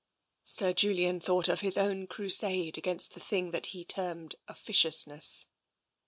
Sir 0.45 0.73
Julian 0.73 1.19
thought 1.19 1.47
of 1.47 1.59
his 1.59 1.77
own 1.77 2.07
crusade 2.07 2.75
against 2.75 3.13
the 3.13 3.19
thing 3.19 3.51
that 3.51 3.67
he 3.67 3.85
termed 3.85 4.33
officiousness. 4.47 5.45